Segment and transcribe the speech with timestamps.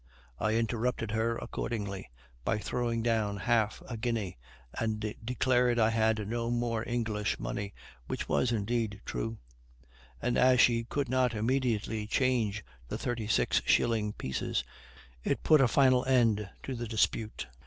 [0.39, 2.09] I interrupted her accordingly
[2.43, 4.39] by throwing down half a guinea,
[4.79, 7.75] and declared I had no more English money,
[8.07, 9.37] which was indeed true;
[10.19, 14.63] and, as she could not immediately change the thirty six shilling pieces,
[15.23, 17.45] it put a final end to the dispute.